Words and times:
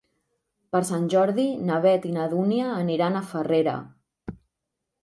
Per 0.75 0.79
Sant 0.89 1.05
Jordi 1.15 1.45
na 1.67 1.77
Beth 1.85 2.09
i 2.13 2.15
na 2.17 2.27
Dúnia 2.33 2.73
aniran 2.81 3.21
a 3.21 3.23
Farrera. 3.35 3.79